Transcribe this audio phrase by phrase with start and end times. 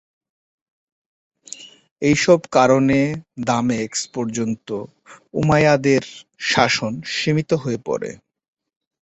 [2.01, 2.99] এসব কারণে
[3.45, 4.67] দামেস্ক পর্যন্ত
[5.33, 6.03] উমাইয়াদের
[6.45, 8.11] শাসন সীমিত হয়ে পড়ে।